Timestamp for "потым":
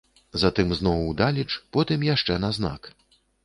1.77-2.09